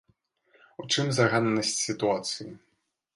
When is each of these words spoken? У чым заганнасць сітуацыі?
У 0.83 0.85
чым 0.95 1.11
заганнасць 1.19 1.77
сітуацыі? 1.85 2.51